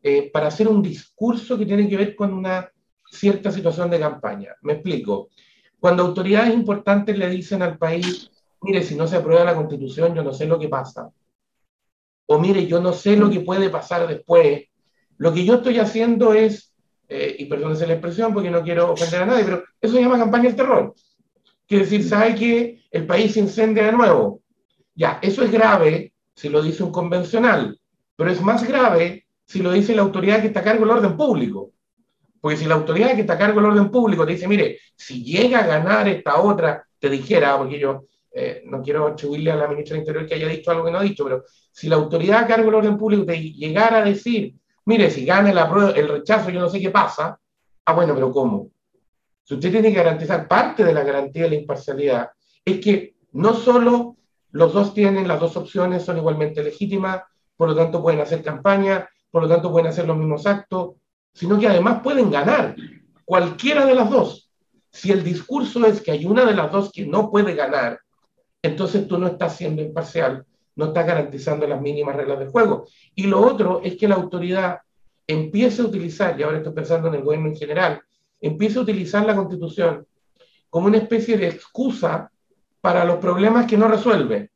eh, 0.03 0.31
para 0.31 0.49
hacer 0.49 0.69
un 0.69 0.83
discurso 0.83 1.59
que 1.59 1.67
tiene 1.67 1.88
que 1.88 1.97
ver 1.97 2.15
con 2.15 2.33
una 2.33 2.71
cierta 3.11 3.50
situación 3.50 3.91
de 3.91 4.00
campaña. 4.00 4.55
Me 4.62 4.75
explico. 4.75 5.31
Cuando 5.79 6.03
autoridades 6.03 6.55
importantes 6.55 7.17
le 7.19 7.29
dicen 7.31 7.62
al 7.62 7.79
país, 7.79 8.31
mire, 8.61 8.82
si 8.82 8.94
no 8.94 9.06
se 9.06 9.17
aprueba 9.17 9.44
la 9.44 9.55
constitución, 9.55 10.15
yo 10.15 10.23
no 10.23 10.32
sé 10.32 10.47
lo 10.47 10.59
que 10.59 10.69
pasa 10.69 11.11
o 12.27 12.39
mire, 12.39 12.67
yo 12.67 12.81
no 12.81 12.93
sé 12.93 13.17
lo 13.17 13.31
que 13.31 13.41
puede 13.41 13.71
pasar 13.71 14.06
después, 14.06 14.65
lo 15.19 15.32
que 15.32 15.44
yo 15.44 15.55
estoy 15.55 15.79
haciendo 15.79 16.35
es, 16.35 16.75
eh, 17.09 17.37
y 17.39 17.47
perdónense 17.47 17.87
la 17.87 17.94
expresión 17.94 18.35
porque 18.35 18.50
no 18.50 18.62
quiero 18.62 18.93
ofender 18.93 19.23
a 19.23 19.27
nadie, 19.27 19.44
pero 19.44 19.62
eso 19.81 19.94
se 19.94 20.00
llama 20.00 20.19
campaña 20.19 20.44
del 20.44 20.56
terror. 20.56 20.94
Quiere 21.67 21.85
decir, 21.85 22.09
¿sabe 22.09 22.35
que 22.35 22.83
el 22.91 23.07
país 23.07 23.33
se 23.33 23.41
incendia 23.41 23.87
de 23.87 23.93
nuevo? 23.93 24.43
Ya, 24.95 25.19
eso 25.23 25.43
es 25.43 25.51
grave 25.51 26.13
si 26.35 26.49
lo 26.49 26.63
dice 26.63 26.83
un 26.83 26.93
convencional, 26.93 27.79
pero 28.15 28.31
es 28.31 28.41
más 28.41 28.67
grave 28.67 29.27
si 29.45 29.63
lo 29.63 29.73
dice 29.73 29.95
la 29.95 30.03
autoridad 30.03 30.41
que 30.41 30.49
está 30.49 30.61
a 30.61 30.65
cargo 30.65 30.87
del 30.87 30.97
orden 30.97 31.17
público. 31.17 31.73
Porque 32.41 32.57
si 32.57 32.67
la 32.67 32.75
autoridad 32.75 33.15
que 33.15 33.23
está 33.23 33.35
a 33.35 33.39
cargo 33.39 33.61
del 33.61 33.71
orden 33.71 33.91
público 33.91 34.25
te 34.25 34.33
dice, 34.33 34.47
mire, 34.47 34.79
si 34.95 35.25
llega 35.25 35.61
a 35.61 35.67
ganar 35.67 36.09
esta 36.09 36.41
otra, 36.41 36.87
te 36.99 37.09
dijera, 37.11 37.57
porque 37.59 37.79
yo 37.79 38.07
eh, 38.33 38.63
no 38.67 38.83
quiero 38.83 39.07
atribuirle 39.07 39.51
a 39.51 39.57
la 39.57 39.67
ministra 39.67 39.95
del 39.95 40.03
Interior 40.03 40.27
que 40.27 40.35
haya 40.35 40.49
dicho 40.49 40.71
algo 40.71 40.85
que 40.85 40.91
no 40.91 40.99
ha 40.99 41.03
dicho, 41.03 41.25
pero 41.25 41.45
si 41.73 41.89
la 41.89 41.97
autoridad 41.97 42.45
a 42.45 42.47
cargo 42.47 42.67
del 42.67 42.75
orden 42.77 42.99
público 42.99 43.25
te 43.25 43.41
llegara 43.41 43.99
a 43.99 44.05
decir, 44.05 44.55
mire, 44.85 45.11
si 45.11 45.25
gana 45.25 45.69
prueba, 45.69 45.91
el 45.91 46.09
rechazo, 46.09 46.51
yo 46.51 46.61
no 46.61 46.69
sé 46.69 46.81
qué 46.81 46.91
pasa, 46.91 47.39
ah, 47.85 47.93
bueno, 47.93 48.15
pero 48.15 48.31
¿cómo? 48.31 48.71
Si 49.46 49.54
usted 49.54 49.70
tiene 49.70 49.90
que 49.90 49.98
garantizar 49.98 50.48
parte 50.48 50.82
de 50.82 50.93
la 50.93 51.04
garantía 51.04 51.44
de 51.44 51.50
la 51.50 51.54
imparcialidad, 51.54 52.31
es 52.64 52.81
que 52.81 53.14
no 53.31 53.54
solo 53.54 54.16
los 54.50 54.72
dos 54.72 54.93
tienen, 54.93 55.28
las 55.28 55.38
dos 55.38 55.56
opciones 55.56 56.02
son 56.02 56.16
igualmente 56.16 56.64
legítimas, 56.64 57.22
por 57.56 57.69
lo 57.69 57.76
tanto 57.76 58.02
pueden 58.02 58.20
hacer 58.20 58.43
campaña, 58.43 59.08
por 59.31 59.43
lo 59.43 59.48
tanto 59.48 59.70
pueden 59.70 59.87
hacer 59.87 60.04
los 60.04 60.16
mismos 60.16 60.46
actos, 60.46 60.96
sino 61.32 61.60
que 61.60 61.69
además 61.69 62.00
pueden 62.02 62.28
ganar 62.28 62.75
cualquiera 63.25 63.87
de 63.87 63.94
las 63.94 64.10
dos. 64.10 64.50
Si 64.90 65.12
el 65.12 65.22
discurso 65.22 65.87
es 65.87 66.00
que 66.00 66.10
hay 66.10 66.25
una 66.25 66.44
de 66.44 66.54
las 66.54 66.72
dos 66.72 66.90
que 66.90 67.06
no 67.06 67.31
puede 67.31 67.54
ganar, 67.54 68.00
entonces 68.60 69.06
tú 69.06 69.16
no 69.16 69.28
estás 69.28 69.56
siendo 69.56 69.81
imparcial, 69.81 70.44
no 70.75 70.87
estás 70.87 71.06
garantizando 71.06 71.69
las 71.69 71.81
mínimas 71.81 72.16
reglas 72.16 72.40
del 72.40 72.48
juego. 72.48 72.88
Y 73.14 73.28
lo 73.28 73.46
otro 73.46 73.81
es 73.84 73.96
que 73.96 74.08
la 74.08 74.16
autoridad 74.16 74.81
empiece 75.25 75.82
a 75.82 75.84
utilizar, 75.84 76.38
y 76.38 76.43
ahora 76.43 76.56
estoy 76.56 76.72
pensando 76.72 77.06
en 77.06 77.14
el 77.14 77.22
gobierno 77.22 77.48
en 77.48 77.56
general, 77.56 78.02
empiece 78.41 78.79
a 78.79 78.83
utilizar 78.83 79.25
la 79.25 79.35
constitución 79.35 80.06
como 80.71 80.87
una 80.87 80.99
especie 80.99 81.37
de 81.37 81.49
excusa 81.49 82.31
para 82.81 83.05
los 83.05 83.17
problemas 83.17 83.67
que 83.67 83.77
no 83.77 83.88
resuelve. 83.88 84.50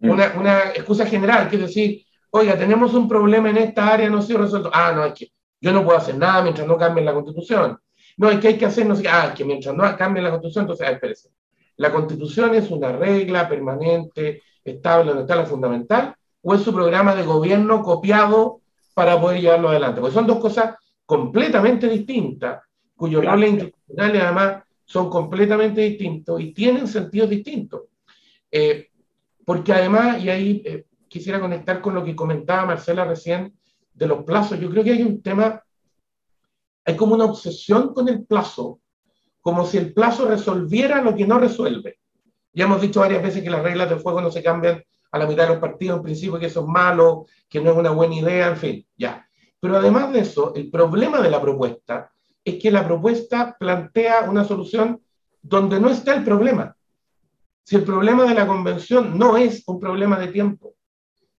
Mm. 0.00 0.10
Una, 0.10 0.32
una 0.38 0.68
excusa 0.70 1.06
general, 1.06 1.48
que 1.48 1.56
es 1.56 1.62
decir, 1.62 2.04
oiga, 2.30 2.56
tenemos 2.56 2.94
un 2.94 3.08
problema 3.08 3.50
en 3.50 3.58
esta 3.58 3.88
área, 3.88 4.08
no 4.08 4.18
ha 4.18 4.20
resuelto. 4.20 4.70
Ah, 4.72 4.92
no, 4.94 5.04
es 5.04 5.14
que 5.14 5.32
yo 5.60 5.72
no 5.72 5.84
puedo 5.84 5.98
hacer 5.98 6.16
nada 6.16 6.42
mientras 6.42 6.66
no 6.66 6.76
cambien 6.76 7.06
la 7.06 7.14
constitución. 7.14 7.78
No, 8.16 8.30
es 8.30 8.38
que 8.40 8.48
hay 8.48 8.58
que 8.58 8.66
hacer, 8.66 8.86
no 8.86 8.96
sé, 8.96 9.08
ah, 9.08 9.28
es 9.28 9.34
que 9.34 9.44
mientras 9.44 9.74
no 9.74 9.96
cambien 9.96 10.24
la 10.24 10.30
constitución, 10.30 10.64
entonces, 10.64 10.86
ah, 10.86 10.92
espérese. 10.92 11.30
¿La 11.76 11.92
constitución 11.92 12.54
es 12.54 12.70
una 12.70 12.92
regla 12.92 13.48
permanente, 13.48 14.42
estable, 14.64 15.10
donde 15.10 15.22
está 15.22 15.36
la 15.36 15.46
fundamental? 15.46 16.14
¿O 16.42 16.54
es 16.54 16.62
su 16.62 16.72
programa 16.72 17.14
de 17.14 17.24
gobierno 17.24 17.82
copiado 17.82 18.60
para 18.94 19.20
poder 19.20 19.40
llevarlo 19.40 19.68
adelante? 19.68 20.00
Porque 20.00 20.14
son 20.14 20.26
dos 20.26 20.38
cosas 20.38 20.74
completamente 21.08 21.88
distintas, 21.88 22.62
cuyos 22.94 23.24
roles 23.24 23.52
institucionales 23.52 24.22
además 24.22 24.62
son 24.84 25.08
completamente 25.08 25.80
distintos 25.80 26.38
y 26.38 26.52
tienen 26.52 26.86
sentidos 26.86 27.30
distintos. 27.30 27.84
Eh, 28.50 28.90
porque 29.42 29.72
además, 29.72 30.22
y 30.22 30.28
ahí 30.28 30.62
eh, 30.66 30.84
quisiera 31.08 31.40
conectar 31.40 31.80
con 31.80 31.94
lo 31.94 32.04
que 32.04 32.14
comentaba 32.14 32.66
Marcela 32.66 33.06
recién 33.06 33.54
de 33.94 34.06
los 34.06 34.22
plazos, 34.22 34.60
yo 34.60 34.68
creo 34.68 34.84
que 34.84 34.92
hay 34.92 35.02
un 35.02 35.22
tema, 35.22 35.62
hay 36.84 36.94
como 36.94 37.14
una 37.14 37.24
obsesión 37.24 37.94
con 37.94 38.06
el 38.10 38.26
plazo 38.26 38.80
como 39.40 39.64
si 39.64 39.78
el 39.78 39.94
plazo 39.94 40.28
resolviera 40.28 41.00
lo 41.00 41.16
que 41.16 41.26
no 41.26 41.38
resuelve. 41.38 42.00
Ya 42.52 42.66
hemos 42.66 42.82
dicho 42.82 43.00
varias 43.00 43.22
veces 43.22 43.42
que 43.42 43.48
las 43.48 43.62
reglas 43.62 43.88
del 43.88 44.00
juego 44.00 44.20
no 44.20 44.30
se 44.30 44.42
cambian 44.42 44.84
a 45.10 45.18
la 45.18 45.26
mitad 45.26 45.44
de 45.44 45.54
los 45.54 45.58
partidos, 45.58 45.96
en 45.96 46.02
principio 46.02 46.38
que 46.38 46.46
eso 46.46 46.60
es 46.60 46.66
malo, 46.66 47.24
que 47.48 47.62
no 47.62 47.70
es 47.70 47.78
una 47.78 47.92
buena 47.92 48.14
idea, 48.14 48.48
en 48.48 48.56
fin, 48.58 48.86
ya. 48.98 49.27
Pero 49.60 49.76
además 49.76 50.12
de 50.12 50.20
eso, 50.20 50.54
el 50.54 50.70
problema 50.70 51.20
de 51.20 51.30
la 51.30 51.40
propuesta 51.40 52.12
es 52.44 52.60
que 52.60 52.70
la 52.70 52.86
propuesta 52.86 53.56
plantea 53.58 54.28
una 54.30 54.44
solución 54.44 55.00
donde 55.42 55.80
no 55.80 55.90
está 55.90 56.14
el 56.14 56.24
problema. 56.24 56.76
Si 57.64 57.76
el 57.76 57.84
problema 57.84 58.24
de 58.24 58.34
la 58.34 58.46
convención 58.46 59.18
no 59.18 59.36
es 59.36 59.62
un 59.66 59.78
problema 59.78 60.18
de 60.18 60.28
tiempo, 60.28 60.74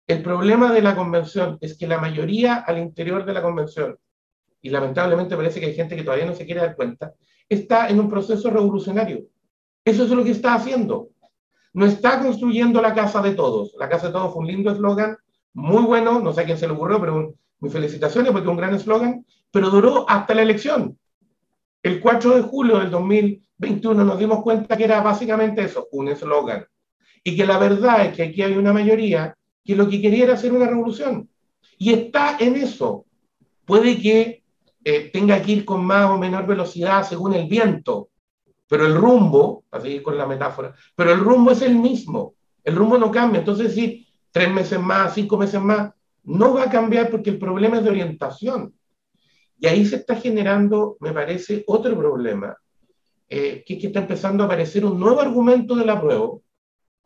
el 0.05 0.21
problema 0.21 0.71
de 0.71 0.81
la 0.81 0.95
convención 0.95 1.57
es 1.61 1.77
que 1.77 1.87
la 1.87 1.99
mayoría 1.99 2.55
al 2.55 2.77
interior 2.77 3.25
de 3.25 3.33
la 3.33 3.41
convención, 3.41 3.97
y 4.61 4.69
lamentablemente 4.69 5.35
parece 5.35 5.59
que 5.59 5.67
hay 5.67 5.75
gente 5.75 5.95
que 5.95 6.03
todavía 6.03 6.25
no 6.25 6.35
se 6.35 6.45
quiere 6.45 6.61
dar 6.61 6.75
cuenta, 6.75 7.13
está 7.47 7.89
en 7.89 7.99
un 7.99 8.09
proceso 8.09 8.49
revolucionario. 8.49 9.25
Eso 9.85 10.03
es 10.03 10.09
lo 10.09 10.23
que 10.23 10.31
está 10.31 10.55
haciendo. 10.55 11.09
No 11.73 11.85
está 11.85 12.19
construyendo 12.19 12.81
la 12.81 12.93
casa 12.93 13.21
de 13.21 13.33
todos. 13.33 13.73
La 13.79 13.87
casa 13.87 14.07
de 14.07 14.13
todos 14.13 14.33
fue 14.33 14.41
un 14.41 14.47
lindo 14.47 14.71
eslogan, 14.71 15.17
muy 15.53 15.83
bueno, 15.83 16.19
no 16.19 16.33
sé 16.33 16.41
a 16.41 16.45
quién 16.45 16.57
se 16.57 16.67
le 16.67 16.73
ocurrió, 16.73 16.99
pero 16.99 17.33
mis 17.59 17.71
felicitaciones 17.71 18.31
porque 18.31 18.45
es 18.45 18.51
un 18.51 18.57
gran 18.57 18.75
eslogan, 18.75 19.25
pero 19.51 19.69
duró 19.69 20.09
hasta 20.09 20.33
la 20.33 20.41
elección. 20.41 20.97
El 21.81 21.99
4 21.99 22.35
de 22.35 22.41
julio 22.41 22.79
del 22.79 22.91
2021 22.91 24.03
nos 24.03 24.19
dimos 24.19 24.41
cuenta 24.43 24.75
que 24.75 24.83
era 24.83 25.01
básicamente 25.01 25.63
eso, 25.63 25.87
un 25.91 26.09
eslogan. 26.09 26.65
Y 27.23 27.35
que 27.35 27.45
la 27.45 27.57
verdad 27.57 28.05
es 28.05 28.15
que 28.15 28.23
aquí 28.23 28.41
hay 28.41 28.55
una 28.55 28.73
mayoría 28.73 29.35
que 29.63 29.75
lo 29.75 29.89
que 29.89 30.01
quería 30.01 30.25
era 30.25 30.33
hacer 30.33 30.53
una 30.53 30.67
revolución. 30.67 31.29
Y 31.77 31.93
está 31.93 32.37
en 32.39 32.55
eso. 32.55 33.05
Puede 33.65 33.99
que 34.01 34.43
eh, 34.83 35.09
tenga 35.11 35.41
que 35.41 35.51
ir 35.51 35.65
con 35.65 35.85
más 35.85 36.09
o 36.09 36.17
menor 36.17 36.47
velocidad 36.47 37.07
según 37.07 37.33
el 37.33 37.47
viento, 37.47 38.09
pero 38.67 38.85
el 38.85 38.95
rumbo, 38.95 39.65
así 39.71 40.01
con 40.01 40.17
la 40.17 40.25
metáfora, 40.25 40.73
pero 40.95 41.11
el 41.11 41.19
rumbo 41.19 41.51
es 41.51 41.61
el 41.61 41.75
mismo, 41.75 42.35
el 42.63 42.75
rumbo 42.75 42.97
no 42.97 43.11
cambia, 43.11 43.39
entonces 43.39 43.73
si 43.73 44.07
tres 44.31 44.49
meses 44.49 44.79
más, 44.79 45.13
cinco 45.13 45.37
meses 45.37 45.59
más, 45.59 45.91
no 46.29 46.53
va 46.53 46.63
a 46.63 46.69
cambiar 46.69 47.09
porque 47.09 47.31
el 47.31 47.39
problema 47.39 47.77
es 47.77 47.83
de 47.83 47.89
orientación. 47.89 48.73
Y 49.59 49.67
ahí 49.67 49.85
se 49.85 49.97
está 49.97 50.15
generando, 50.15 50.95
me 50.99 51.11
parece, 51.11 51.63
otro 51.67 51.97
problema, 51.97 52.55
eh, 53.27 53.63
que 53.65 53.77
que 53.79 53.87
está 53.87 53.99
empezando 53.99 54.43
a 54.43 54.45
aparecer 54.45 54.85
un 54.85 54.99
nuevo 54.99 55.21
argumento 55.21 55.75
de 55.75 55.85
la 55.85 55.99
prueba, 55.99 56.29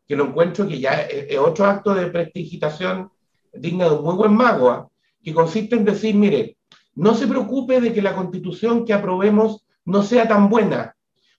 que 0.05 0.15
lo 0.15 0.25
encuentro 0.25 0.67
que 0.67 0.79
ya 0.79 1.01
es, 1.03 1.37
otro 1.37 1.65
acto 1.65 1.93
de 1.95 2.07
prestigitación 2.07 3.09
digna 3.53 3.85
de 3.85 3.95
un 3.95 4.03
muy 4.03 4.15
buen 4.15 4.33
mago, 4.33 4.69
¿ah? 4.69 4.89
que 5.23 5.33
consiste 5.33 5.75
en 5.75 5.85
decir, 5.85 6.15
mire, 6.15 6.57
no 6.95 7.15
se 7.15 7.25
preocupe 7.25 7.79
de 7.79 7.93
que 7.93 8.01
la 8.01 8.15
constitución 8.15 8.85
que 8.85 8.93
aprobemos 8.93 9.65
no 9.85 10.03
sea 10.03 10.27
tan 10.27 10.49
buena, 10.49 10.95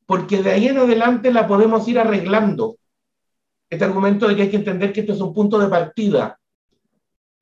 porque 0.07 0.43
de 0.43 0.53
ahí 0.53 0.69
en 0.69 0.79
adelante 0.79 1.31
la 1.31 1.47
podemos 1.47 1.87
ir 1.87 1.99
arreglando. 1.99 2.77
Este 3.69 3.85
argumento 3.85 4.27
de 4.27 4.37
que 4.37 4.43
hay 4.43 4.51
que 4.51 4.57
entender 4.57 4.93
que 4.93 5.01
esto 5.01 5.13
es 5.13 5.21
un 5.21 5.35
punto 5.35 5.59
de 5.59 5.69
partida. 5.69 6.39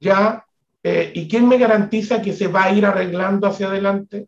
¿Ya? 0.03 0.45
Eh, 0.83 1.13
¿Y 1.15 1.29
quién 1.29 1.47
me 1.47 1.59
garantiza 1.59 2.21
que 2.21 2.33
se 2.33 2.49
va 2.49 2.65
a 2.65 2.73
ir 2.73 2.85
arreglando 2.85 3.47
hacia 3.47 3.69
adelante? 3.69 4.27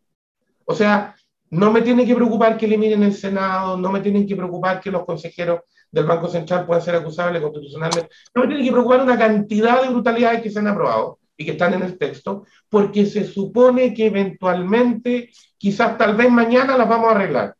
O 0.64 0.72
sea, 0.72 1.16
no 1.50 1.72
me 1.72 1.82
tiene 1.82 2.06
que 2.06 2.14
preocupar 2.14 2.56
que 2.56 2.66
eliminen 2.66 3.02
el 3.02 3.12
Senado, 3.12 3.76
no 3.76 3.90
me 3.90 4.00
tienen 4.00 4.24
que 4.24 4.36
preocupar 4.36 4.80
que 4.80 4.92
los 4.92 5.04
consejeros 5.04 5.62
del 5.90 6.04
Banco 6.04 6.28
Central 6.28 6.64
puedan 6.64 6.82
ser 6.82 6.94
acusables 6.94 7.42
constitucionalmente, 7.42 8.08
no 8.34 8.42
me 8.42 8.48
tiene 8.48 8.64
que 8.64 8.70
preocupar 8.70 9.02
una 9.02 9.18
cantidad 9.18 9.82
de 9.82 9.88
brutalidades 9.88 10.42
que 10.42 10.50
se 10.50 10.60
han 10.60 10.68
aprobado 10.68 11.18
y 11.36 11.44
que 11.44 11.52
están 11.52 11.74
en 11.74 11.82
el 11.82 11.98
texto, 11.98 12.44
porque 12.68 13.04
se 13.04 13.24
supone 13.24 13.92
que 13.92 14.06
eventualmente, 14.06 15.30
quizás 15.58 15.98
tal 15.98 16.14
vez 16.14 16.30
mañana 16.30 16.78
las 16.78 16.88
vamos 16.88 17.08
a 17.08 17.16
arreglar. 17.16 17.56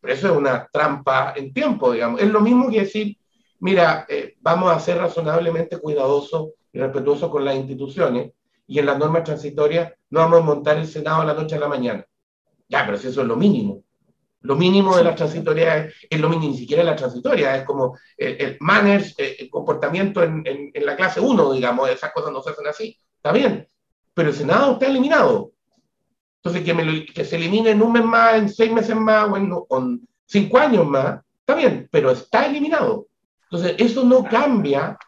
Pero 0.00 0.14
eso 0.14 0.30
es 0.30 0.36
una 0.36 0.68
trampa 0.72 1.32
en 1.34 1.52
tiempo, 1.52 1.92
digamos. 1.92 2.20
Es 2.20 2.28
lo 2.28 2.40
mismo 2.40 2.70
que 2.70 2.82
decir, 2.82 3.16
mira, 3.58 4.06
eh, 4.08 4.36
vamos 4.40 4.70
a 4.72 4.78
ser 4.78 4.98
razonablemente 4.98 5.78
cuidadosos 5.78 6.50
y 6.74 6.78
respetuosos 6.80 7.30
con 7.30 7.44
las 7.44 7.54
instituciones 7.54 8.32
y 8.66 8.78
en 8.78 8.86
las 8.86 8.98
normas 8.98 9.24
transitorias 9.24 9.92
no 10.10 10.20
vamos 10.20 10.40
a 10.40 10.44
montar 10.44 10.76
el 10.76 10.88
Senado 10.88 11.22
a 11.22 11.24
la 11.24 11.34
noche 11.34 11.54
a 11.54 11.60
la 11.60 11.68
mañana. 11.68 12.04
Ya, 12.68 12.84
pero 12.84 12.98
si 12.98 13.08
eso 13.08 13.22
es 13.22 13.26
lo 13.26 13.36
mínimo. 13.36 13.82
Lo 14.40 14.56
mínimo 14.56 14.96
de 14.96 15.04
la 15.04 15.14
transitoria 15.14 15.88
es, 16.10 16.20
lo 16.20 16.28
mínimo, 16.28 16.52
ni 16.52 16.58
siquiera 16.58 16.82
la 16.82 16.96
transitoria, 16.96 17.56
es 17.56 17.64
como 17.64 17.96
el, 18.16 18.58
manners, 18.60 19.14
el 19.16 19.48
comportamiento 19.48 20.22
en, 20.22 20.42
en, 20.44 20.84
la 20.84 20.96
clase 20.96 21.20
1, 21.20 21.52
digamos, 21.52 21.88
esas 21.88 22.12
cosas 22.12 22.30
no 22.30 22.42
se 22.42 22.50
hacen 22.50 22.66
así, 22.66 22.98
está 23.16 23.32
bien, 23.32 23.66
pero 24.12 24.28
el 24.28 24.34
Senado 24.34 24.72
está 24.72 24.86
eliminado. 24.86 25.52
Entonces, 26.42 26.62
que, 26.62 27.06
que 27.06 27.24
se 27.24 27.36
elimine 27.36 27.70
en 27.70 27.80
un 27.80 27.92
mes 27.92 28.04
más, 28.04 28.34
en 28.34 28.48
seis 28.50 28.70
meses 28.70 28.94
más 28.96 29.30
o 29.30 29.78
en, 29.78 30.06
cinco 30.26 30.58
años 30.58 30.86
más, 30.86 31.20
está 31.40 31.54
bien, 31.54 31.88
pero 31.90 32.10
está 32.10 32.44
eliminado. 32.44 33.06
Entonces, 33.44 33.76
eso 33.78 34.04
no 34.04 34.24
cambia 34.24 34.98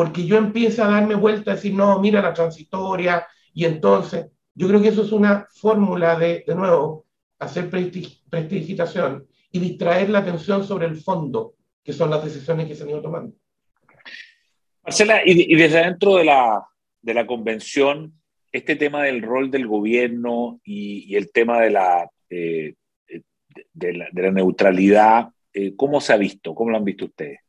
porque 0.00 0.24
yo 0.24 0.38
empiezo 0.38 0.82
a 0.82 0.88
darme 0.88 1.14
vuelta 1.14 1.50
a 1.50 1.56
decir, 1.56 1.74
no, 1.74 2.00
mira 2.00 2.22
la 2.22 2.32
transitoria, 2.32 3.26
y 3.52 3.66
entonces, 3.66 4.28
yo 4.54 4.66
creo 4.66 4.80
que 4.80 4.88
eso 4.88 5.02
es 5.02 5.12
una 5.12 5.46
fórmula 5.50 6.18
de, 6.18 6.42
de 6.46 6.54
nuevo, 6.54 7.04
hacer 7.38 7.68
prestigitación 7.68 9.26
y 9.52 9.58
distraer 9.58 10.08
la 10.08 10.20
atención 10.20 10.64
sobre 10.66 10.86
el 10.86 10.96
fondo, 10.96 11.52
que 11.84 11.92
son 11.92 12.08
las 12.08 12.24
decisiones 12.24 12.66
que 12.66 12.74
se 12.74 12.84
han 12.84 12.88
ido 12.88 13.02
tomando. 13.02 13.36
Marcela, 14.82 15.20
y, 15.22 15.54
desde 15.54 15.84
dentro 15.84 16.16
de 16.16 16.24
la, 16.24 16.66
de 17.02 17.12
la 17.12 17.26
convención, 17.26 18.14
este 18.52 18.76
tema 18.76 19.02
del 19.02 19.20
rol 19.20 19.50
del 19.50 19.66
gobierno 19.66 20.62
y, 20.64 21.14
el 21.14 21.30
tema 21.30 21.60
de 21.60 21.70
la, 21.72 22.10
eh, 22.30 22.72
de, 23.74 23.92
la, 23.92 24.08
de 24.10 24.22
la, 24.22 24.30
neutralidad, 24.30 25.28
eh, 25.52 25.76
¿cómo 25.76 26.00
se 26.00 26.14
ha 26.14 26.16
visto? 26.16 26.54
¿Cómo 26.54 26.70
lo 26.70 26.78
han 26.78 26.84
visto 26.84 27.04
ustedes? 27.04 27.40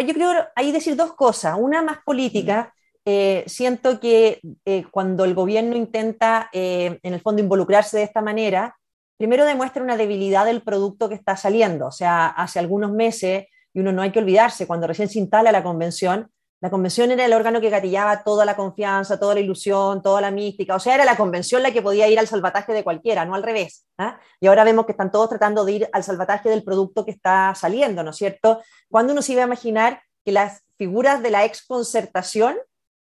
Yo 0.00 0.14
creo 0.14 0.32
hay 0.56 0.72
decir 0.72 0.96
dos 0.96 1.14
cosas. 1.14 1.56
Una 1.58 1.82
más 1.82 1.98
política. 2.04 2.74
Eh, 3.04 3.44
siento 3.46 4.00
que 4.00 4.40
eh, 4.64 4.84
cuando 4.90 5.24
el 5.24 5.34
gobierno 5.34 5.76
intenta, 5.76 6.48
eh, 6.52 6.98
en 7.02 7.14
el 7.14 7.20
fondo, 7.20 7.42
involucrarse 7.42 7.98
de 7.98 8.04
esta 8.04 8.22
manera, 8.22 8.76
primero 9.18 9.44
demuestra 9.44 9.82
una 9.82 9.96
debilidad 9.96 10.46
del 10.46 10.62
producto 10.62 11.08
que 11.08 11.14
está 11.14 11.36
saliendo. 11.36 11.86
O 11.86 11.92
sea, 11.92 12.28
hace 12.28 12.58
algunos 12.58 12.92
meses, 12.92 13.46
y 13.74 13.80
uno 13.80 13.92
no 13.92 14.02
hay 14.02 14.12
que 14.12 14.20
olvidarse, 14.20 14.66
cuando 14.66 14.86
recién 14.86 15.08
se 15.08 15.18
instala 15.18 15.52
la 15.52 15.62
convención, 15.62 16.30
la 16.62 16.70
convención 16.70 17.10
era 17.10 17.24
el 17.24 17.32
órgano 17.32 17.60
que 17.60 17.70
gatillaba 17.70 18.22
toda 18.22 18.44
la 18.44 18.54
confianza, 18.54 19.18
toda 19.18 19.34
la 19.34 19.40
ilusión, 19.40 20.00
toda 20.00 20.20
la 20.20 20.30
mística. 20.30 20.76
O 20.76 20.78
sea, 20.78 20.94
era 20.94 21.04
la 21.04 21.16
convención 21.16 21.60
la 21.60 21.72
que 21.72 21.82
podía 21.82 22.06
ir 22.06 22.20
al 22.20 22.28
salvataje 22.28 22.72
de 22.72 22.84
cualquiera, 22.84 23.24
no 23.24 23.34
al 23.34 23.42
revés. 23.42 23.84
¿ah? 23.98 24.20
Y 24.40 24.46
ahora 24.46 24.62
vemos 24.62 24.86
que 24.86 24.92
están 24.92 25.10
todos 25.10 25.28
tratando 25.28 25.64
de 25.64 25.72
ir 25.72 25.88
al 25.92 26.04
salvataje 26.04 26.48
del 26.48 26.62
producto 26.62 27.04
que 27.04 27.10
está 27.10 27.52
saliendo, 27.56 28.04
¿no 28.04 28.10
es 28.10 28.16
cierto? 28.16 28.62
Cuando 28.88 29.12
uno 29.12 29.22
se 29.22 29.32
iba 29.32 29.42
a 29.42 29.46
imaginar 29.46 30.02
que 30.24 30.30
las 30.30 30.62
figuras 30.78 31.20
de 31.20 31.30
la 31.32 31.44
exconcertación 31.44 32.56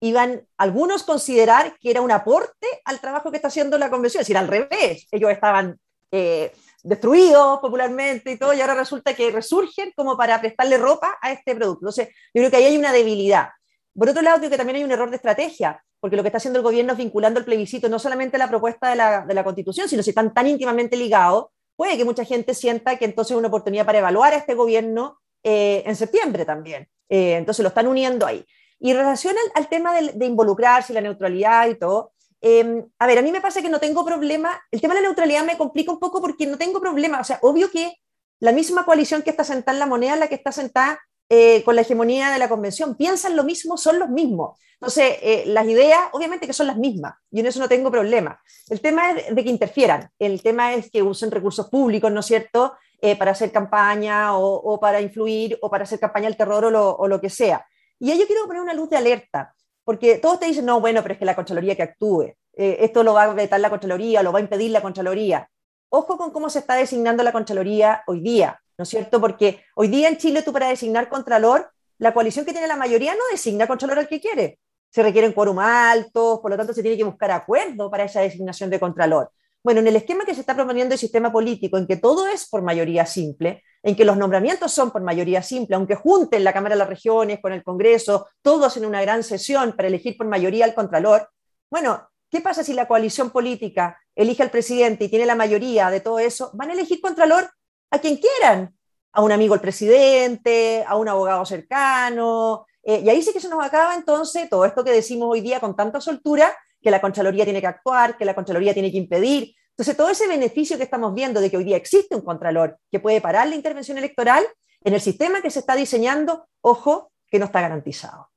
iban 0.01 0.45
algunos 0.57 1.03
considerar 1.03 1.77
que 1.79 1.91
era 1.91 2.01
un 2.01 2.12
aporte 2.12 2.67
al 2.83 3.00
trabajo 3.00 3.31
que 3.31 3.38
está 3.38 3.47
haciendo 3.47 3.77
la 3.77 3.89
convención, 3.89 4.19
es 4.19 4.27
decir, 4.27 4.38
al 4.38 4.50
revés, 4.50 5.07
ellos 5.12 5.31
estaban 5.31 5.79
eh, 6.12 6.53
destruidos 6.86 7.60
popularmente 7.60 8.32
y 8.32 8.38
todo, 8.38 8.54
y 8.54 8.62
ahora 8.62 8.75
resulta 8.75 9.13
que 9.13 9.32
resurgen 9.32 9.92
como 9.96 10.15
para 10.15 10.39
prestarle 10.39 10.77
ropa 10.77 11.18
a 11.22 11.32
este 11.32 11.56
producto. 11.56 11.80
Entonces, 11.82 12.10
yo 12.34 12.42
creo 12.42 12.51
que 12.51 12.58
ahí 12.58 12.65
hay 12.65 12.77
una 12.77 12.92
debilidad. 12.92 13.50
Por 13.98 14.10
otro 14.10 14.22
lado, 14.22 14.38
creo 14.38 14.50
que 14.50 14.58
también 14.58 14.77
hay 14.77 14.84
un 14.84 14.92
error 14.92 15.10
de 15.10 15.15
estrategia, 15.15 15.84
porque 16.00 16.15
lo 16.15 16.22
que 16.22 16.27
está 16.27 16.38
haciendo 16.38 16.60
el 16.60 16.63
gobierno 16.63 16.94
es 16.94 16.98
vinculando 16.98 17.39
el 17.39 17.46
plebiscito 17.46 17.89
no 17.89 17.98
solamente 17.98 18.36
a 18.38 18.39
la 18.39 18.50
propuesta 18.50 18.89
de 18.89 18.96
la, 18.96 19.25
de 19.25 19.34
la 19.34 19.44
Constitución, 19.44 19.89
sino 19.89 20.04
si 20.04 20.12
están 20.12 20.34
tan 20.34 20.48
íntimamente 20.48 20.96
ligados, 20.96 21.48
puede 21.75 21.98
que 21.98 22.06
mucha 22.06 22.24
gente 22.24 22.54
sienta 22.54 22.98
que 22.98 23.06
entonces 23.06 23.32
es 23.32 23.38
una 23.38 23.48
oportunidad 23.48 23.86
para 23.86 24.00
evaluar 24.00 24.34
a 24.34 24.38
este 24.38 24.54
gobierno 24.54 25.20
eh, 25.44 25.84
en 25.86 25.96
septiembre 25.96 26.46
también. 26.46 26.88
Eh, 27.10 27.36
entonces 27.36 27.63
lo 27.63 27.70
están 27.70 27.88
uniendo 27.88 28.25
ahí. 28.25 28.46
Y 28.80 28.92
en 28.92 28.98
relación 28.98 29.36
al, 29.54 29.70
tema 29.70 29.94
de, 30.00 30.25
involucrarse, 30.25 30.94
la 30.94 31.01
neutralidad 31.01 31.68
y 31.68 31.75
todo, 31.75 32.13
em, 32.42 32.86
a 33.00 33.08
ver, 33.08 33.20
a 33.20 33.22
mí 33.22 33.32
me 33.32 33.42
pasa 33.42 33.62
que 33.62 33.70
no 33.70 33.80
tengo 33.80 34.06
problema, 34.06 34.62
el 34.72 34.82
tema 34.82 34.94
de 34.94 35.01
la 35.01 35.08
neutralidad 35.08 35.44
me 35.44 35.58
complica 35.58 35.92
un 35.92 36.00
poco 36.00 36.22
porque 36.22 36.46
no 36.46 36.58
tengo 36.58 36.80
problema, 36.80 37.20
o 37.20 37.24
sea, 37.24 37.39
obvio 37.42 37.72
que 37.72 37.94
la 38.39 38.51
misma 38.51 38.86
coalición 38.86 39.22
que 39.22 39.30
está 39.30 39.44
sentada 39.44 39.75
en 39.75 39.80
la 39.80 39.86
moneda 39.86 40.15
la 40.15 40.27
que 40.27 40.36
está 40.36 40.51
sentada 40.51 41.00
eh, 41.27 41.63
con 41.63 41.75
la 41.75 41.82
hegemonía 41.82 42.30
de 42.30 42.38
la 42.38 42.48
convención, 42.48 42.96
piensan 42.96 43.36
lo 43.36 43.44
mismo, 43.44 43.77
son 43.77 43.98
los 43.98 44.10
mismos. 44.10 44.60
Entonces, 44.74 45.18
eh, 45.24 45.44
las 45.48 45.65
ideas, 45.65 46.00
obviamente 46.12 46.46
que 46.46 46.54
son 46.54 46.68
las 46.68 46.77
mismas, 46.77 47.15
y 47.32 47.39
en 47.39 47.48
eso 47.48 47.60
no 47.60 47.68
tengo 47.68 47.89
problema. 47.89 48.39
El 48.70 48.80
tema 48.80 49.12
es 49.12 49.34
de 49.34 49.44
que 49.44 49.50
interfieran, 49.50 50.12
el 50.20 50.44
tema 50.44 50.75
es 50.75 50.92
que 50.92 51.01
usen 51.01 51.32
recursos 51.32 51.68
públicos, 51.70 52.12
¿no 52.12 52.20
es 52.20 52.27
cierto?, 52.27 52.74
eh, 53.01 53.15
para 53.15 53.32
hacer 53.32 53.51
campaña 53.51 54.38
o, 54.38 54.80
para 54.80 55.01
influir 55.01 55.58
o 55.62 55.70
para 55.70 55.84
hacer 55.84 56.00
campaña 56.00 56.27
al 56.27 56.38
terror 56.38 56.65
o 56.65 57.08
lo 57.08 57.22
que 57.22 57.30
sea. 57.30 57.65
Y 58.00 58.12
ahí 58.12 58.20
yo 58.20 58.27
quiero 58.27 58.46
poner 58.46 58.62
una 58.62 58.74
luz 58.74 58.89
de 58.89 58.98
alerta, 58.98 59.54
porque 59.86 60.18
todos 60.18 60.39
te 60.39 60.48
dicen, 60.48 60.65
no, 60.65 60.82
bueno, 60.82 61.01
pero 61.01 61.13
es 61.13 61.20
que 61.20 61.25
la 61.25 61.36
Contraloría 61.36 61.75
que 61.75 61.84
actúe, 61.84 62.34
eh, 62.54 62.77
esto 62.82 63.04
lo 63.04 63.13
va 63.13 63.24
a 63.24 63.34
vetar 63.34 63.60
la 63.60 63.70
Contraloría, 63.70 64.24
lo 64.24 64.34
va 64.34 64.39
a 64.39 64.42
impedir 64.42 64.72
la 64.72 64.82
Contraloría. 64.82 65.50
Ojo 65.89 66.18
con 66.18 66.32
cómo 66.32 66.50
se 66.50 66.60
está 66.60 66.75
designando 66.75 67.24
la 67.24 67.32
Contraloría 67.32 68.04
hoy 68.08 68.20
día, 68.20 68.60
¿no 68.77 68.84
es 68.84 68.89
cierto? 68.89 69.22
Porque 69.22 69.63
hoy 69.75 69.88
día 69.88 70.10
en 70.10 70.18
Chile 70.18 70.42
tú 70.42 70.51
para 70.51 70.68
designar 70.68 71.08
Contralor, 71.08 71.72
la 72.00 72.13
coalición 72.13 72.46
que 72.46 72.51
tiene 72.51 72.68
la 72.68 72.75
mayoría 72.75 73.13
no 73.13 73.22
designa 73.32 73.68
Contralor 73.68 74.00
al 74.00 74.08
que 74.08 74.20
quiere. 74.20 74.60
Se 74.89 75.04
requieren 75.04 75.34
quórum 75.34 75.60
altos, 75.60 76.39
por 76.39 76.50
lo 76.50 76.58
tanto 76.58 76.74
se 76.74 76.82
tiene 76.82 76.98
que 76.98 77.04
buscar 77.04 77.32
acuerdo 77.32 77.89
para 77.92 78.06
esa 78.06 78.22
designación 78.22 78.70
de 78.70 78.80
Contralor. 78.80 79.32
Bueno, 79.65 79.79
en 79.79 79.88
el 79.88 79.95
esquema 79.95 80.25
que 80.25 80.36
se 80.36 80.41
está 80.41 80.53
proponiendo 80.53 80.93
el 80.93 81.00
sistema 81.00 81.31
político, 81.31 81.79
en 81.79 81.88
que 81.88 81.95
todo 81.95 82.27
es 82.27 82.48
por 82.48 82.62
mayoría 82.62 83.03
simple, 83.07 83.63
en 83.81 83.95
que 83.95 84.05
los 84.05 84.15
nombramientos 84.15 84.72
son 84.72 84.91
por 84.91 85.01
mayoría 85.01 85.41
simple, 85.41 85.75
aunque 85.75 85.95
junten 85.95 86.43
la 86.43 86.53
Cámara 86.53 86.75
de 86.75 86.79
las 86.79 86.88
Regiones 86.88 87.39
con 87.41 87.51
el 87.51 87.63
Congreso, 87.63 88.27
todos 88.43 88.77
en 88.77 88.86
una 88.86 89.01
gran 89.01 89.24
sesión 89.24 89.74
para 89.75 89.88
elegir 89.88 90.17
por 90.17 90.27
mayoría 90.27 90.65
al 90.65 90.75
Contralor, 90.75 91.31
bueno, 91.67 92.07
¿qué 92.29 92.41
pasa 92.41 92.63
si 92.63 92.74
la 92.74 92.88
coalición 92.88 93.31
política 93.31 94.00
elige 94.13 94.43
al 94.43 94.51
presidente 94.51 95.05
y 95.05 95.10
tiene 95.10 95.25
la 95.25 95.34
mayoría 95.34 95.89
de 95.89 96.00
todo 96.00 96.19
eso? 96.19 96.51
Van 96.53 96.69
a 96.69 96.74
elegir 96.74 97.01
Contralor 97.01 97.50
a 97.89 97.98
quien 97.98 98.17
quieran, 98.17 98.77
a 99.13 99.24
un 99.24 99.31
amigo 99.31 99.55
del 99.55 99.62
presidente, 99.62 100.86
a 100.88 100.95
un 100.95 101.10
abogado 101.10 101.43
cercano, 101.43 102.67
eh, 102.84 103.01
y 103.03 103.10
ahí 103.10 103.24
sí 103.24 103.34
que 103.34 103.41
se 103.41 103.50
nos 103.50 103.65
acaba 103.65 103.95
entonces 103.95 104.48
todo 104.48 104.63
esto 104.63 104.84
que 104.84 104.91
decimos 104.91 105.27
hoy 105.31 105.41
día 105.41 105.60
con 105.60 105.75
tanta 105.75 106.00
soltura, 106.00 106.55
que 106.86 106.92
la 106.92 107.01
Contraloría 107.01 107.46
tiene 107.46 107.62
que 107.62 107.68
actuar, 107.68 108.15
que 108.15 108.25
la 108.25 108.36
Contraloría 108.36 108.72
tiene 108.72 108.92
que 108.92 109.00
impedir. 109.00 109.56
Entonces, 109.72 109.98
todo 109.98 110.12
ese 110.12 110.27
beneficio 110.27 110.77
que 110.77 110.84
estamos 110.84 111.15
viendo 111.15 111.42
de 111.42 111.50
que 111.50 111.58
hoy 111.58 111.63
día 111.63 111.77
existe 111.77 112.15
un 112.15 112.22
Contralor 112.22 112.77
que 112.92 113.00
puede 113.00 113.22
parar 113.22 113.48
la 113.48 113.56
intervención 113.56 113.98
electoral, 113.98 114.46
en 114.84 114.94
el 114.94 115.01
sistema 115.01 115.42
que 115.42 115.50
se 115.50 115.62
está 115.62 115.75
diseñando, 115.75 116.46
ojo, 116.62 117.12
que 117.27 117.39
no 117.39 117.46
está 117.46 117.60
garantizado. 117.60 118.30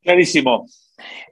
Clarísimo. 0.00 0.66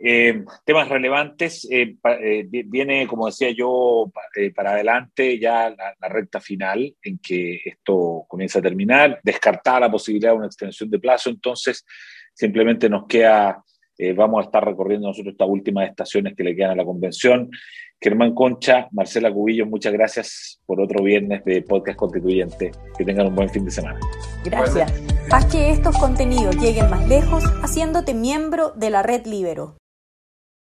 Eh, 0.01 0.45
temas 0.65 0.89
relevantes. 0.89 1.65
Eh, 1.71 1.95
eh, 2.21 2.45
viene, 2.67 3.07
como 3.07 3.27
decía 3.27 3.53
yo, 3.53 4.11
para 4.53 4.73
adelante 4.73 5.39
ya 5.39 5.71
la, 5.71 5.95
la, 6.01 6.09
recta 6.09 6.41
final 6.41 6.93
en 7.01 7.21
que 7.21 7.61
esto 7.65 8.25
comienza 8.27 8.59
a 8.59 8.63
terminar, 8.63 9.21
descartar 9.23 9.81
la 9.81 9.91
posibilidad 9.93 10.33
de 10.33 10.39
una 10.39 10.47
extensión 10.47 10.91
de 10.91 10.99
plazo. 10.99 11.31
Entonces, 11.31 11.87
simplemente 12.35 12.91
nos 12.91 13.07
queda 13.07 13.63
eh, 13.99 14.13
vamos 14.13 14.43
a 14.43 14.47
estar 14.47 14.65
recorriendo 14.65 15.09
nosotros 15.09 15.33
estas 15.33 15.49
últimas 15.49 15.89
estaciones 15.89 16.35
que 16.37 16.45
le 16.45 16.55
quedan 16.55 16.73
a 16.73 16.77
la 16.77 16.85
convención. 16.85 17.51
Germán 18.01 18.35
Concha, 18.35 18.89
Marcela 18.93 19.33
Cubillo, 19.33 19.67
muchas 19.67 19.93
gracias 19.93 20.61
por 20.67 20.81
otro 20.81 21.03
viernes 21.03 21.45
de 21.45 21.63
Podcast 21.63 21.99
Constituyente. 21.99 22.71
Que 22.97 23.05
tengan 23.05 23.29
un 23.29 23.35
buen 23.35 23.49
fin 23.49 23.65
de 23.65 23.71
semana. 23.71 23.99
Gracias. 24.45 24.93
Haz 25.33 25.47
que 25.47 25.71
estos 25.71 25.97
contenidos 25.97 26.57
lleguen 26.57 26.91
más 26.91 27.09
lejos 27.09 27.45
haciéndote 27.63 28.13
miembro 28.13 28.73
de 28.77 28.91
la 28.91 29.03
red 29.03 29.27
Libero. 29.27 29.77